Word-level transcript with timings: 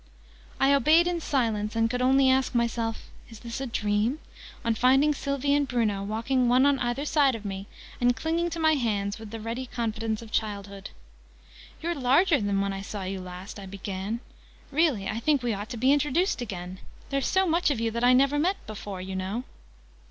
I 0.59 0.73
obeyed 0.73 1.05
in 1.05 1.21
silence, 1.21 1.75
and 1.75 1.87
could 1.87 2.01
only 2.01 2.27
ask 2.27 2.55
myself 2.55 3.11
"Is 3.29 3.41
this 3.41 3.61
a 3.61 3.67
dream?", 3.67 4.17
on 4.65 4.73
finding 4.73 5.13
Sylvie 5.13 5.53
and 5.53 5.67
Bruno 5.67 6.01
walking 6.01 6.49
one 6.49 6.65
on 6.65 6.79
either 6.79 7.05
side 7.05 7.35
of 7.35 7.45
me, 7.45 7.67
and 8.01 8.15
clinging 8.15 8.49
to 8.49 8.59
my 8.59 8.73
hands 8.73 9.19
with 9.19 9.29
the 9.29 9.39
ready 9.39 9.67
confidence 9.67 10.23
of 10.23 10.31
childhood. 10.31 10.89
"You're 11.83 11.93
larger 11.93 12.41
than 12.41 12.61
when 12.61 12.73
I 12.73 12.81
saw 12.81 13.03
you 13.03 13.21
last!" 13.21 13.59
I 13.59 13.67
began. 13.67 14.21
"Really 14.71 15.07
I 15.07 15.19
think 15.19 15.43
we 15.43 15.53
ought 15.53 15.69
to 15.69 15.77
be 15.77 15.93
introduced 15.93 16.41
again! 16.41 16.79
There's 17.11 17.27
so 17.27 17.45
much 17.45 17.69
of 17.69 17.79
you 17.79 17.91
that 17.91 18.03
I 18.03 18.13
never 18.13 18.39
met 18.39 18.57
before, 18.65 19.01
you 19.01 19.15
know." 19.15 19.43